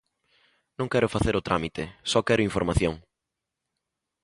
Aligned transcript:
Non 0.79 0.91
quero 0.91 1.11
facer 1.15 1.35
o 1.35 1.45
trámite, 1.47 1.83
só 2.11 2.19
quero 2.27 2.47
información. 2.49 2.93